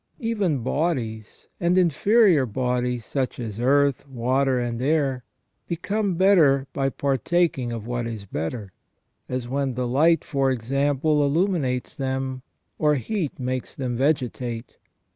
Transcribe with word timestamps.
Even 0.17 0.63
bodies, 0.63 1.47
and 1.59 1.77
inferior 1.77 2.47
bodies, 2.47 3.05
such 3.05 3.39
as 3.39 3.59
earth, 3.59 4.07
water, 4.09 4.59
and 4.59 4.81
air, 4.81 5.23
become 5.67 6.15
better 6.15 6.65
by 6.73 6.89
partaking 6.89 7.71
of 7.71 7.85
what 7.85 8.07
is 8.07 8.25
better, 8.25 8.71
as 9.29 9.47
when 9.47 9.75
the 9.75 9.85
light, 9.87 10.23
for 10.23 10.49
example, 10.49 11.23
illuminates 11.23 11.95
them, 11.95 12.41
or 12.79 12.95
heat 12.95 13.39
makes 13.39 13.75
them 13.75 13.95
vegetate. 13.95 14.77